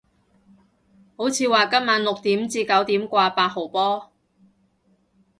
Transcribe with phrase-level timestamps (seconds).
[1.15, 4.11] 好似話今晚六點至九點掛八號波